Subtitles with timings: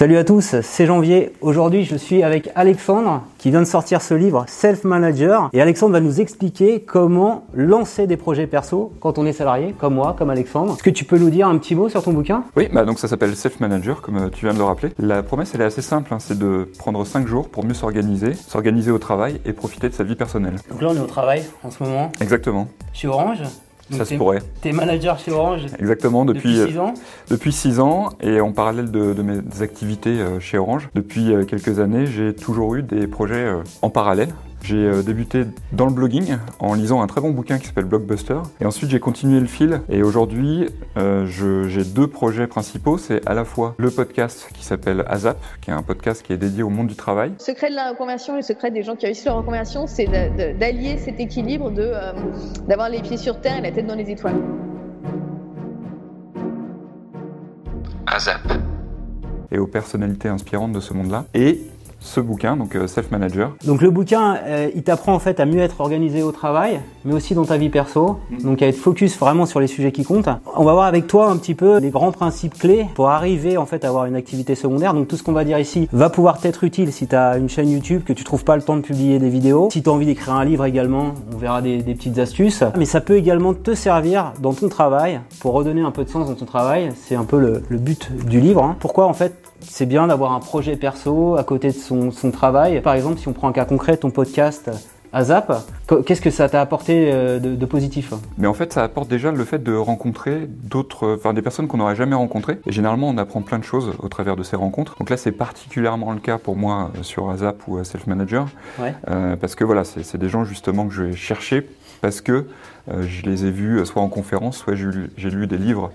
[0.00, 1.30] Salut à tous, c'est Janvier.
[1.42, 5.92] Aujourd'hui, je suis avec Alexandre qui vient de sortir ce livre Self Manager et Alexandre
[5.92, 10.30] va nous expliquer comment lancer des projets perso quand on est salarié, comme moi, comme
[10.30, 10.72] Alexandre.
[10.72, 12.44] Est-ce que tu peux nous dire un petit mot sur ton bouquin?
[12.56, 14.88] Oui, bah donc ça s'appelle Self Manager comme euh, tu viens de le rappeler.
[14.98, 18.32] La promesse elle est assez simple, hein, c'est de prendre 5 jours pour mieux s'organiser,
[18.32, 20.56] s'organiser au travail et profiter de sa vie personnelle.
[20.70, 22.68] Donc là, on est au travail en ce moment Exactement.
[22.94, 23.42] chez Orange?
[23.90, 24.40] Donc ça se pourrait.
[24.62, 26.94] T'es manager chez Orange Exactement, depuis, depuis 6 ans.
[27.28, 31.44] depuis 6 ans et en parallèle de, de mes activités euh, chez Orange, depuis euh,
[31.44, 34.28] quelques années, j'ai toujours eu des projets euh, en parallèle.
[34.62, 38.38] J'ai euh, débuté dans le blogging en lisant un très bon bouquin qui s'appelle Blockbuster.
[38.60, 39.80] Et ensuite, j'ai continué le fil.
[39.88, 42.98] Et aujourd'hui, euh, j'ai deux projets principaux.
[42.98, 46.36] C'est à la fois le podcast qui s'appelle ASAP, qui est un podcast qui est
[46.36, 47.32] dédié au monde du travail.
[47.38, 50.06] Le secret de la reconversion, le secret des gens qui réussissent leur reconversion, c'est
[50.58, 52.12] d'allier cet équilibre de euh,
[52.68, 54.40] d'avoir les pieds sur terre et la tête dans les étoiles.
[58.06, 58.52] ASAP.
[59.52, 61.24] Et aux personnalités inspirantes de ce monde-là.
[61.34, 61.60] Et
[62.00, 65.44] ce bouquin, donc euh, Self Manager, Donc le bouquin, euh, il t'apprend en fait à
[65.44, 69.18] mieux être organisé au travail, mais aussi dans ta vie perso, donc à être focus
[69.18, 70.28] vraiment sur les sujets qui comptent.
[70.56, 73.66] On va voir avec toi un petit peu les grands principes clés pour arriver en
[73.66, 74.94] fait à avoir une activité secondaire.
[74.94, 77.48] Donc tout ce qu'on va dire ici va pouvoir t'être utile si tu as une
[77.48, 79.68] chaîne YouTube, que tu trouves pas le temps de publier des vidéos.
[79.70, 82.64] Si tu as envie d'écrire un livre également, on verra des, des petites astuces.
[82.78, 86.28] Mais ça peut également te servir dans ton travail pour redonner un peu de sens
[86.28, 86.92] dans ton travail.
[87.06, 88.62] C'est un peu le, le but du livre.
[88.64, 88.76] hein.
[88.80, 92.80] Pourquoi en fait c'est bien d'avoir un projet perso à côté de son, son travail.
[92.80, 94.70] Par exemple, si on prend un cas concret, ton podcast
[95.12, 95.52] ASAP,
[95.88, 98.14] qu- qu'est-ce que ça t'a apporté euh, de, de positif?
[98.38, 101.78] Mais en fait, ça apporte déjà le fait de rencontrer d'autres, enfin des personnes qu'on
[101.78, 102.60] n'aurait jamais rencontrées.
[102.66, 104.94] Et généralement, on apprend plein de choses au travers de ces rencontres.
[105.00, 108.46] Donc là, c'est particulièrement le cas pour moi euh, sur ASAP ou euh, Self Manager,
[108.78, 108.94] Ouais.
[109.08, 111.68] Euh, parce que voilà, c'est des gens justement que je vais chercher
[112.02, 112.46] parce que
[113.02, 115.90] je les ai vus euh, soit en conférence, soit j'ai lu, des livres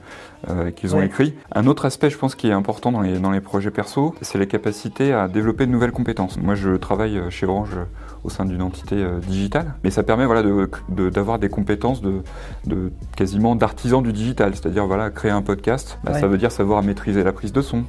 [0.50, 1.06] euh, qu'ils ont Ouais.
[1.08, 1.34] écrits.
[1.54, 4.38] Un autre aspect, je pense, qui est important dans les, dans les projets perso, c'est
[4.38, 6.38] la capacité à développer de nouvelles compétences.
[6.40, 7.84] Moi, je travaille euh, chez Orange euh,
[8.24, 12.02] au sein d'une entité euh, digitale, mais ça permet voilà, de- de- d'avoir des compétences
[12.02, 12.22] de,
[12.66, 16.20] de quasiment d'artisan du digital, c'est-à-dire voilà, créer un podcast, bah, Ouais.
[16.20, 17.84] ça veut dire savoir maîtriser la prise de son,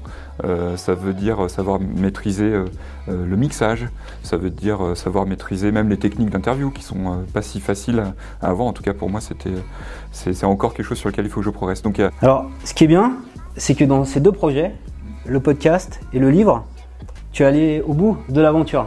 [0.44, 2.64] euh, ça veut dire savoir maîtriser euh,
[3.08, 3.88] euh, le mixage,
[4.22, 7.60] ça veut dire euh, savoir maîtriser même les techniques d'interview qui sont euh, pas si
[7.60, 8.14] faciles à,
[8.46, 8.66] à avoir.
[8.68, 9.50] En tout cas, pour moi, c'était
[10.12, 11.82] c'est encore quelque chose sur lequel il faut que je progresse.
[11.82, 13.12] Donc, a- Alors, ce qui est bien,
[13.56, 14.74] c'est que dans ces deux projets,
[15.26, 16.64] le podcast et le livre,
[17.32, 18.86] tu es allé au bout de l'aventure.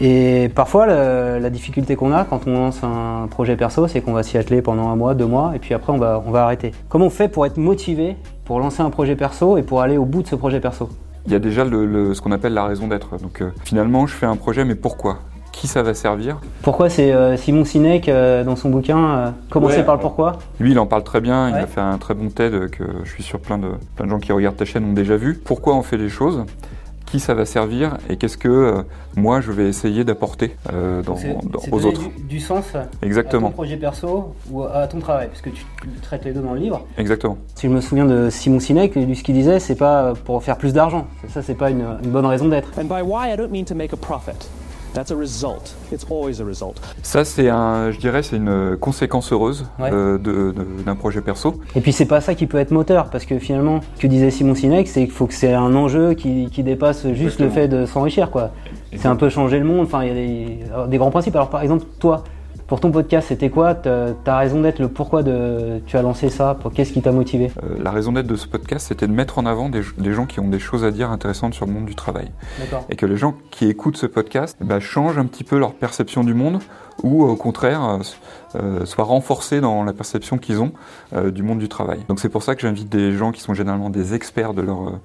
[0.00, 4.12] Et parfois, le- la difficulté qu'on a quand on lance un projet perso, c'est qu'on
[4.14, 6.44] va s'y atteler pendant un mois, deux mois, et puis après, on va, on va
[6.44, 6.72] arrêter.
[6.88, 10.04] Comment on fait pour être motivé pour lancer un projet perso et pour aller au
[10.06, 10.88] bout de ce projet perso?
[11.26, 13.16] Il y a déjà le- le- ce qu'on appelle la raison d'être.
[13.18, 15.18] Donc, euh, finalement, je fais un projet, mais pourquoi?
[15.52, 19.78] Qui ça va servir Pourquoi c'est euh, Simon Sinek euh, dans son bouquin euh, Commencer
[19.78, 19.84] Ouais.
[19.84, 20.38] par le pourquoi?
[20.58, 21.48] Lui, il en parle très bien.
[21.50, 21.60] Il Ouais.
[21.60, 24.18] a fait un très bon TED que je suis sûr plein de, plein de gens
[24.18, 25.34] qui regardent ta chaîne ont déjà vu.
[25.44, 26.44] Pourquoi on fait les choses?
[27.06, 27.98] Qui ça va servir?
[28.08, 28.82] Et qu'est-ce que euh,
[29.14, 32.64] moi, je vais essayer d'apporter euh, dans- dans- aux autres Du, sens
[33.02, 33.50] Exactement.
[33.50, 35.66] projet perso ou à ton travail, parce que tu
[36.00, 36.86] traites les deux dans le livre.
[36.96, 37.36] Exactement.
[37.54, 40.56] Si je me souviens de Simon Sinek, lui ce qu'il disait, c'est pas pour faire
[40.56, 41.06] plus d'argent.
[41.28, 42.70] Ça, c'est pas une, une bonne raison d'être.
[42.80, 44.48] And by why, I don't mean to make a profit.
[44.94, 45.74] That's a result.
[45.90, 46.74] It's always a result.
[47.02, 49.90] Ça, c'est un, je dirais, c'est une conséquence heureuse Ouais.
[49.92, 51.54] euh, de- de- d'un projet perso.
[51.74, 54.30] Et puis c'est pas ça qui peut être moteur, parce que finalement, ce que disait
[54.30, 57.68] Simon Sinek, c'est qu'il faut que c'est un enjeu qui, qui dépasse juste le fait
[57.68, 58.50] de s'enrichir, quoi.
[58.94, 59.86] C'est un peu changer le monde.
[59.86, 61.34] Enfin, il y a des grands principes.
[61.36, 62.24] Alors par exemple, toi,
[62.72, 66.58] pour ton podcast, c'était quoi Ta raison d'être, le pourquoi de tu as lancé ça
[66.72, 69.44] Qu'est-ce qui t'a motivé Euh, la raison d'être de ce podcast, c'était de mettre en
[69.44, 71.94] avant des, des gens qui ont des choses à dire intéressantes sur le monde du
[71.94, 72.30] travail.
[72.58, 72.86] D'accord.
[72.88, 76.24] Et que les gens qui écoutent ce podcast bah, changent un petit peu leur perception
[76.24, 76.60] du monde
[77.02, 77.98] ou au contraire
[78.54, 80.72] euh, euh, soient renforcés dans la perception qu'ils ont
[81.14, 82.00] euh, du monde du travail.
[82.08, 85.00] Donc c'est pour ça que j'invite des gens qui sont généralement des experts de leur,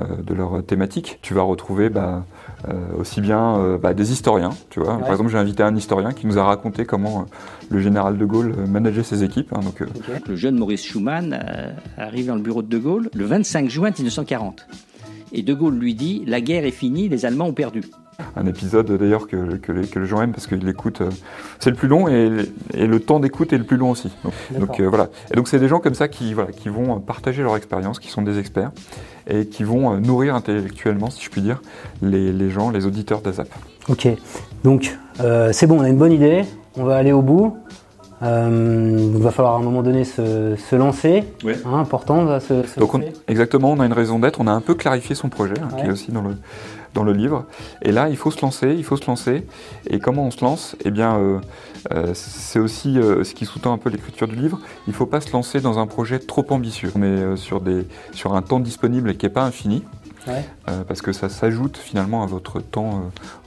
[0.00, 1.18] euh, de leur thématique.
[1.22, 2.24] Tu vas retrouver bah,
[2.98, 4.94] aussi bien bah, des historiens, tu vois.
[4.96, 5.02] Ouais.
[5.02, 7.26] Par exemple, j'ai invité un historien qui nous a raconté comment
[7.70, 9.52] le général de Gaulle manageait ses équipes.
[9.54, 9.82] hein, donc.
[10.26, 11.38] Le jeune Maurice Schumann
[11.96, 14.66] arrive dans le bureau de De Gaulle le 25 juin 1940.
[15.32, 17.82] Et De Gaulle lui dit La guerre est finie, les Allemands ont perdu.
[18.36, 21.00] Un épisode d'ailleurs que, que, les, que les gens aiment parce qu'il l'écoute.
[21.02, 21.10] euh,
[21.60, 22.30] c'est le plus long et,
[22.74, 24.12] et le temps d'écoute est le plus long aussi.
[24.24, 25.08] Donc, donc, euh, voilà.
[25.30, 28.08] Et donc c'est des gens comme ça qui, voilà, qui vont partager leur expérience, qui
[28.08, 28.72] sont des experts
[29.28, 31.60] et qui vont euh, nourrir intellectuellement, si je puis dire,
[32.02, 33.48] les, les gens, les auditeurs d'ASAP.
[33.88, 34.08] Ok,
[34.64, 36.44] donc euh, c'est bon, on a une bonne idée,
[36.76, 37.56] on va aller au bout.
[38.22, 41.56] Euh, il va falloir à un moment donné se, se lancer, Ouais.
[41.64, 43.12] hein, important, va se, se Donc on- lancer.
[43.28, 45.86] exactement, on a une raison d'être, on a un peu clarifié son projet, hein, qui
[45.86, 46.30] est aussi dans le,
[46.94, 47.44] dans le livre.
[47.82, 49.46] Et là, il faut se lancer, il faut se lancer.
[49.88, 50.74] Et comment on se lance?
[50.84, 51.38] Eh bien, euh,
[51.92, 54.58] euh, c'est aussi euh, ce qui sous-tend un peu l'écriture du livre.
[54.88, 56.90] Il ne faut pas se lancer dans un projet trop ambitieux.
[56.96, 59.84] On est sur, des, sur un temps disponible qui n'est pas infini.
[60.28, 60.44] Ouais.
[60.68, 62.90] euh, parce que ça s'ajoute finalement à votre temps,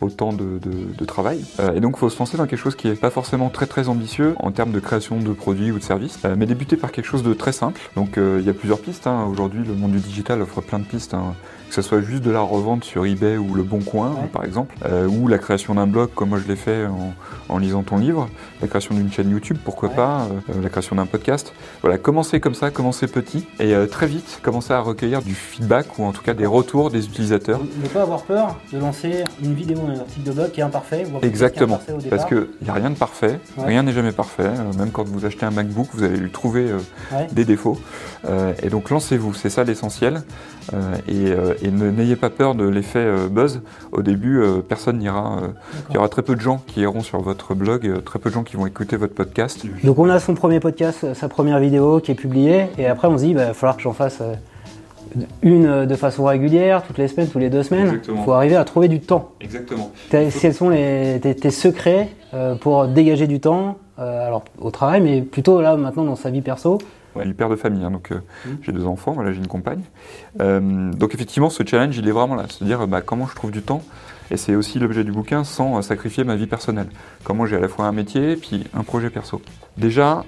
[0.02, 1.44] euh, au temps de, de- de travail.
[1.60, 3.66] Euh, et donc, il faut se lancer dans quelque chose qui est pas forcément très
[3.68, 7.06] très ambitieux en termes de création de produits ou de services, mais débuter par quelque
[7.06, 7.80] chose de très simple.
[7.96, 9.08] Donc, il y a plusieurs pistes.
[9.08, 9.26] hein.
[9.30, 11.14] Aujourd'hui, le monde du digital offre plein de pistes.
[11.14, 11.34] hein.
[11.70, 14.28] Que ce soit juste de la revente sur eBay ou le Bon Coin, Ouais.
[14.34, 17.14] par exemple, euh, ou la création d'un blog comme moi je l'ai fait en,
[17.48, 18.28] en lisant ton livre,
[18.62, 19.96] la création d'une chaîne YouTube, pourquoi Ouais.
[19.96, 21.54] pas, euh, la création d'un podcast.
[21.82, 25.98] Voilà, commencez comme ça, commencez petit et euh, très vite commencez à recueillir du feedback
[25.98, 27.60] ou en tout cas des retours des utilisateurs.
[27.82, 30.64] Ne pas avoir peur de lancer une vidéo ou un article de blog qui est
[30.64, 31.06] imparfait.
[31.22, 33.66] Exactement, qui est imparfait au parce qu'il n'y a rien de parfait, Ouais.
[33.68, 34.44] rien n'est jamais parfait.
[34.48, 36.78] euh, même quand vous achetez un MacBook, vous allez lui trouver euh,
[37.12, 37.28] Ouais.
[37.32, 37.78] des défauts.
[38.30, 40.24] Euh, et donc lancez-vous, c'est ça l'essentiel.
[41.08, 43.62] Et n'ayez pas peur de l'effet buzz.
[43.92, 45.40] Au début, personne n'ira.
[45.90, 48.36] il y aura très peu de gens qui iront sur votre blog, très peu de
[48.36, 49.66] gens qui vont écouter votre podcast.
[49.84, 53.18] Donc on a son premier podcast, sa première vidéo qui est publiée, et après on
[53.18, 54.20] se dit, il va falloir que j'en fasse
[55.42, 58.02] une euh, de façon régulière, toutes les semaines, toutes les deux semaines.
[58.08, 59.32] Il faut arriver à trouver du temps.
[59.42, 59.92] Exactement.
[60.10, 65.02] Quels sont les, tes, tes secrets euh, pour dégager du temps, euh, alors au travail,
[65.02, 66.78] mais plutôt là maintenant dans sa vie perso?
[67.16, 68.50] Ouais, père de famille, hein, donc euh, Mmh.
[68.62, 69.82] j'ai deux enfants, voilà, j'ai une compagne.
[70.40, 73.62] Donc effectivement, ce challenge, il est vraiment là, se dire bah, comment je trouve du
[73.62, 73.82] temps?
[74.32, 76.88] Et c'est aussi l'objet du bouquin, sans sacrifier ma vie personnelle.
[77.26, 79.42] Comment j'ai à la fois un métier puis un projet perso.
[79.78, 80.24] Déjà,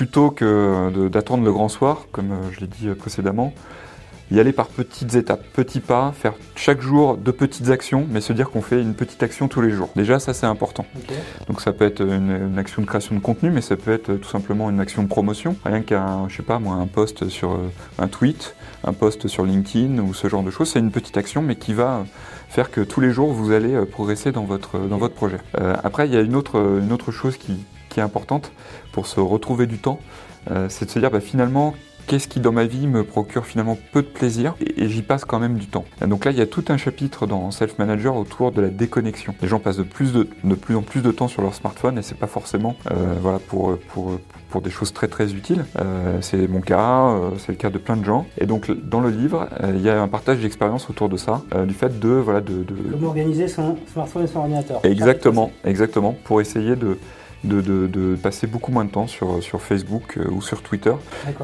[0.00, 3.52] plutôt que d'attendre le grand soir, comme euh, je l'ai dit euh, précédemment,
[4.30, 8.32] y aller par petites étapes, petits pas, faire chaque jour de petites actions, mais se
[8.32, 9.90] dire qu'on fait une petite action tous les jours.
[9.96, 10.86] Déjà, ça c'est important.
[11.48, 14.14] Donc ça peut être une, une action de création de contenu, mais ça peut être
[14.14, 15.54] tout simplement une action de promotion.
[15.66, 18.54] Rien qu'un, je sais pas moi, un post sur euh, un tweet,
[18.84, 20.70] un post sur LinkedIn ou ce genre de choses.
[20.70, 22.06] C'est une petite action, mais qui va
[22.48, 25.38] faire que tous les jours vous allez euh, progresser dans votre dans votre projet.
[25.60, 27.52] Euh, après, il y a une autre une autre chose qui,
[27.90, 28.52] qui est importante
[28.92, 30.00] pour se retrouver du temps,
[30.50, 31.74] euh, c'est de se dire bah, finalement
[32.06, 35.24] qu'est-ce qui dans ma vie me procure finalement peu de plaisir et, et j'y passe
[35.24, 35.84] quand même du temps.
[36.02, 38.68] Et donc là, il y a tout un chapitre dans Self Manager autour de la
[38.68, 39.34] déconnexion.
[39.42, 41.98] Les gens passent de plus, de, de plus en plus de temps sur leur smartphone
[41.98, 45.64] et c'est pas forcément euh, voilà, pour, pour, pour des choses très très utiles.
[45.78, 48.26] Euh, c'est mon cas, c'est le cas de plein de gens.
[48.38, 51.74] Et donc dans le livre, il y a un partage d'expérience autour de ça, du
[51.74, 52.08] fait de...
[52.08, 56.98] Voilà, de, de Comment organiser son smartphone et son ordinateur Exactement, exactement, pour essayer de,
[57.44, 60.92] de, de, de passer beaucoup moins de temps sur, sur Facebook euh, ou sur Twitter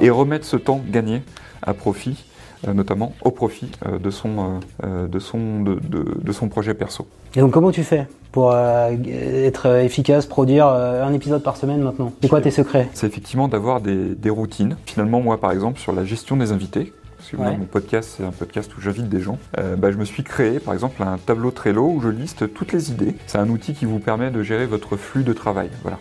[0.00, 1.22] et remettre ce temps gagné
[1.62, 2.24] à profit,
[2.68, 7.06] euh, notamment au profit euh, de, son, de, son, de, de- de son projet perso.
[7.34, 12.12] Et donc comment tu fais pour euh, être efficace, produire un épisode par semaine maintenant?
[12.22, 12.88] C'est quoi tes secrets?
[12.92, 14.76] C'est effectivement d'avoir des, des routines.
[14.84, 16.92] Finalement, moi par exemple, sur la gestion des invités,
[17.26, 19.38] parce que moi, mon podcast, c'est un podcast où j'invite des gens.
[19.58, 22.72] euh, bah, je me suis créé, par exemple, un tableau Trello où je liste toutes
[22.72, 23.14] les idées.
[23.26, 25.68] C'est un outil qui vous permet de gérer votre flux de travail.
[25.82, 25.98] Voilà.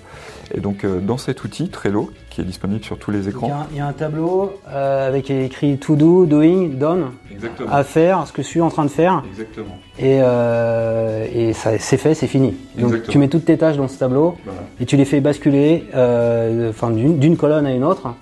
[0.54, 3.30] Et donc, euh, dans cet outil Trello, qui est disponible sur tous les Donc, Il
[3.30, 6.70] y, écrans, a un- il y a un tableau euh, avec écrit to do, doing,
[6.78, 9.78] done, exactement, à faire, ce que je suis en train de faire, exactement.
[9.98, 12.50] et, euh, et ça c'est fait, c'est fini.
[12.78, 13.12] Donc Exactement.
[13.12, 14.60] tu mets toutes tes tâches dans ce tableau Voilà.
[14.80, 18.14] et tu les fais basculer d'une d'une colonne à une autre.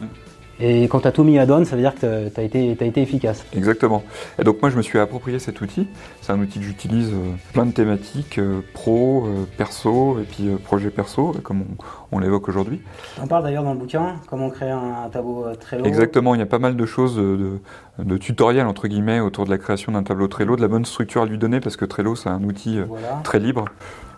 [0.59, 2.75] Et quand tu as tout mis à done, ça veut dire que tu as été,
[2.77, 3.45] t'as été efficace.
[3.55, 4.03] Exactement.
[4.39, 5.87] Et donc moi je me suis approprié cet outil.
[6.21, 10.49] C'est un outil que j'utilise euh, plein de thématiques, euh, pro, euh, perso et puis
[10.63, 12.81] projet perso, comme on, on l'évoque aujourd'hui.
[13.21, 15.85] On parle d'ailleurs dans le bouquin comment créer un, tableau Trello.
[15.85, 17.59] Exactement, il y a pas mal de choses de,
[17.97, 20.85] de, de tutoriels entre guillemets autour de la création d'un tableau Trello, de la bonne
[20.85, 23.21] structure à lui donner parce que Trello c'est un outil Voilà.
[23.23, 23.65] très libre.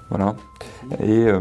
[0.10, 0.36] Voilà.
[1.02, 1.40] Et, euh,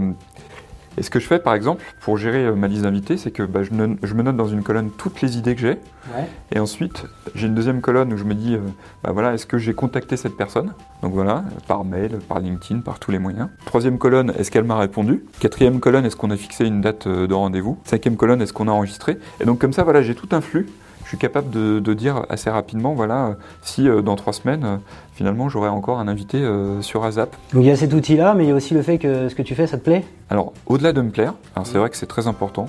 [0.99, 3.43] et ce que je fais par exemple pour gérer euh, ma liste d'invités, c'est que
[3.43, 5.79] bah, je, ne- je me note dans une colonne toutes les idées que j'ai.
[6.15, 6.29] Ouais.
[6.53, 8.61] Et ensuite, j'ai une deuxième colonne où je me dis, euh,
[9.03, 10.73] bah voilà, est-ce que j'ai contacté cette personne?
[11.03, 13.49] Donc voilà, par mail, par LinkedIn, par tous les moyens.
[13.65, 15.25] Troisième colonne, est-ce qu'elle m'a répondu?
[15.41, 17.79] Quatrième colonne, est-ce qu'on a fixé une date euh, de rendez-vous?
[17.85, 19.19] Cinquième colonne, est-ce qu'on a enregistré?
[19.41, 20.67] Et donc comme ça, voilà, j'ai tout un flux.
[21.05, 24.77] Je suis capable de, de dire assez rapidement, voilà, si euh, dans trois semaines, euh,
[25.15, 27.37] finalement, j'aurai encore un invité euh, sur ASAP.
[27.53, 29.35] Donc il y a cet outil-là, mais il y a aussi le fait que ce
[29.35, 30.05] que tu fais, ça te plaît?
[30.31, 32.67] Alors, au-delà de me plaire, alors c'est vrai que c'est très important,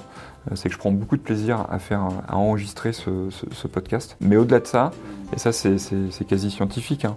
[0.54, 4.16] c'est que je prends beaucoup de plaisir à faire, à enregistrer ce, ce- ce podcast.
[4.22, 4.92] Mais au-delà de ça,
[5.34, 7.16] et ça c'est quasi scientifique, hein,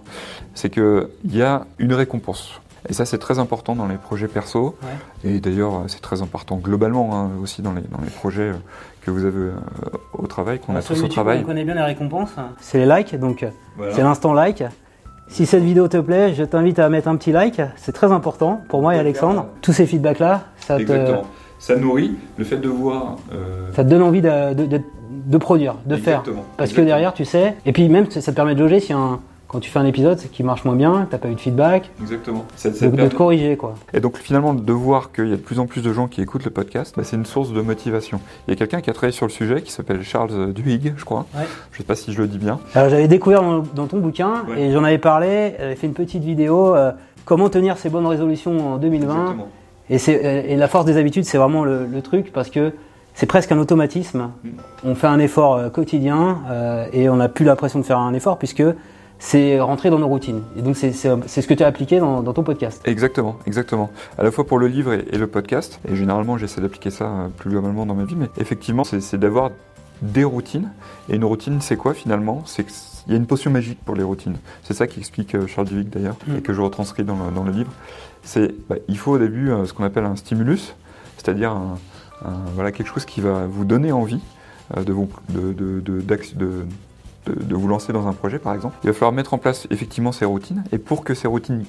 [0.55, 2.59] c'est qu'il y a une récompense.
[2.87, 4.75] Et ça c'est très important dans les projets perso,
[5.23, 8.53] et d'ailleurs euh, c'est très important globalement hein, aussi dans les, dans les projets euh,
[9.01, 9.51] que vous avez euh,
[10.13, 11.41] au travail, qu'on a Sur tous au YouTube, travail.
[11.43, 12.29] On connaît bien les récompenses.
[12.59, 13.45] C'est les likes, donc
[13.91, 14.63] c'est l'instant like.
[15.27, 17.61] Si cette vidéo te plaît, je t'invite à mettre un petit like.
[17.75, 19.45] C'est très important pour moi et Alexandre.
[19.61, 21.15] Tous ces feedbacks-là, ça te.
[21.59, 23.17] Ça nourrit le fait de voir.
[23.75, 26.19] ça te donne envie de, de- de- de produire, de faire.
[26.21, 26.45] Exactement.
[26.57, 29.19] Parce que derrière, tu sais, et puis même ça te permet de loger si un,
[29.49, 32.45] quand tu fais un épisode qui marche moins bien, t'as pas eu de feedback, Exactement.
[32.55, 33.73] C'est, de, de te corriger quoi.
[33.93, 36.21] Et donc finalement, de voir qu'il y a de plus en plus de gens qui
[36.21, 38.21] écoutent le podcast, bah, c'est une source de motivation.
[38.47, 41.03] Il y a quelqu'un qui a travaillé sur le sujet qui s'appelle Charles Duhigg, je
[41.03, 41.25] crois.
[41.35, 41.45] Ouais.
[41.71, 42.59] Je sais pas si je le dis bien.
[42.75, 44.61] Alors j'avais découvert dans, dans ton bouquin Ouais.
[44.61, 46.91] et j'en avais parlé, j'avais fait une petite vidéo, euh,
[47.25, 49.35] comment tenir ses bonnes résolutions en 2020.
[49.89, 50.13] Et, c'est,
[50.47, 52.71] et la force des habitudes, c'est vraiment le, le truc parce que
[53.15, 54.29] c'est presque un automatisme.
[54.43, 54.49] Mm.
[54.85, 58.13] On fait un effort euh, quotidien euh, et on n'a plus l'impression de faire un
[58.13, 58.61] effort puisque
[59.19, 60.41] c'est rentré dans nos routines.
[60.57, 62.81] Et donc c'est, ce que tu as appliqué dans, dans ton podcast.
[62.85, 63.89] Exactement, exactement.
[64.17, 65.79] À la fois pour le livre et, et le podcast.
[65.91, 68.15] Et généralement, j'essaie d'appliquer ça euh, plus globalement dans ma vie.
[68.15, 69.51] Mais effectivement, c'est, d'avoir
[70.01, 70.69] des routines.
[71.09, 72.43] Et une routine, c'est quoi finalement?
[72.45, 74.37] C'est qu'il y a une potion magique pour les routines.
[74.63, 76.37] C'est ça qui explique euh, Charles Duhigg d'ailleurs, Mm.
[76.37, 77.71] et que je retranscris dans le, dans le livre.
[78.23, 80.73] C'est bah, il faut au début euh, ce qu'on appelle un stimulus,
[81.17, 81.55] c'est-à-dire
[82.55, 84.19] voilà, quelque chose qui va vous donner envie
[84.75, 86.35] de, vous, de, de, de, d'ac-
[87.33, 88.75] de- vous lancer dans un projet par exemple.
[88.83, 90.63] Il va falloir mettre en place effectivement ces routines.
[90.71, 91.63] Et pour que ces routines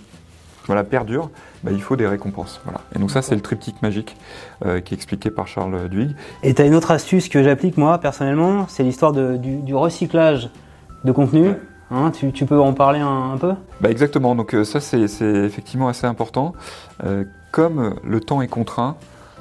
[0.67, 1.31] voilà, perdurent,
[1.65, 2.61] bah, il faut des récompenses.
[2.65, 2.81] Voilà.
[2.95, 4.17] Et donc ça, c'est le triptyque magique
[4.65, 6.15] euh, qui est expliqué par Charles Duhigg.
[6.43, 10.51] Et tu as une autre astuce que j'applique moi personnellement, c'est l'histoire du, du recyclage
[11.05, 11.49] de contenu.
[11.49, 11.61] Ouais.
[11.93, 13.53] Hein, tu, tu peux en parler un, un peu?
[13.81, 16.53] Bah exactement, donc euh, ça c'est c'est effectivement assez important.
[17.05, 18.95] Euh, comme le temps est contraint,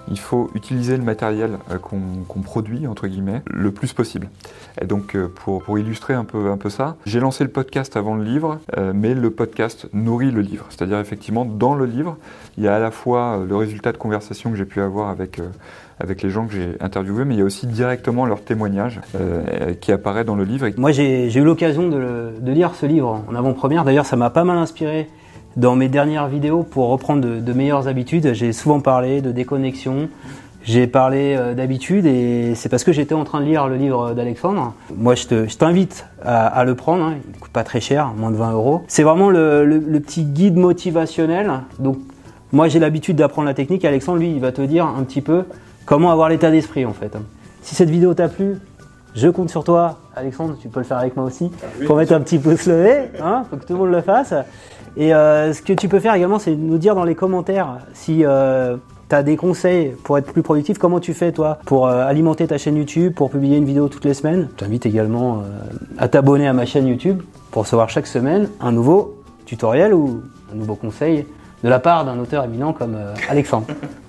[0.09, 4.29] il faut utiliser le matériel euh, qu'on produit, entre guillemets, le plus possible.
[4.81, 8.15] Et donc euh, pour, illustrer un peu, un peu ça, j'ai lancé le podcast avant
[8.15, 10.65] le livre, euh, mais le podcast nourrit le livre.
[10.69, 12.17] C'est-à-dire effectivement, dans le livre,
[12.57, 15.39] il y a à la fois le résultat de conversation que j'ai pu avoir avec,
[16.23, 18.99] les gens que j'ai interviewés, mais il y a aussi directement leur témoignage
[19.79, 20.67] qui apparaît dans le livre.
[20.77, 23.85] Moi, j'ai eu l'occasion de, de lire ce livre en avant-première.
[23.85, 25.07] D'ailleurs, ça m'a pas mal inspiré
[25.57, 28.33] dans mes dernières vidéos pour reprendre de, de meilleures habitudes.
[28.33, 30.09] J'ai souvent parlé de déconnexion.
[30.63, 34.11] J'ai parlé euh, d'habitude et c'est parce que j'étais en train de lire le livre
[34.13, 34.73] d'Alexandre.
[34.95, 37.03] Moi, je te- je t'invite à, à le prendre.
[37.05, 37.15] hein.
[37.33, 38.83] Il coûte pas très cher, moins de 20 euros.
[38.87, 41.51] C'est vraiment le, le- le petit guide motivationnel.
[41.79, 41.97] Donc,
[42.51, 43.85] moi, j'ai l'habitude d'apprendre la technique.
[43.85, 45.43] Alexandre, lui, il va te dire un petit peu
[45.85, 47.15] comment avoir l'état d'esprit, en fait.
[47.61, 48.55] Si cette vidéo t'a plu,
[49.15, 51.51] je compte sur toi, Alexandre, tu peux le faire avec moi aussi,
[51.87, 54.33] pour mettre un petit pouce levé, hein, faut que tout le monde le fasse.
[54.97, 58.25] Et euh, ce que tu peux faire également, c'est nous dire dans les commentaires si
[58.25, 58.77] euh,
[59.09, 62.47] tu as des conseils pour être plus productif, comment tu fais toi pour euh, alimenter
[62.47, 64.49] ta chaîne YouTube, pour publier une vidéo toutes les semaines?
[64.51, 65.41] Je t'invite également euh,
[65.97, 70.55] à t'abonner à ma chaîne YouTube pour recevoir chaque semaine un nouveau tutoriel ou un
[70.55, 71.25] nouveau conseil
[71.63, 72.97] de la part d'un auteur éminent comme
[73.29, 73.67] Alexandre.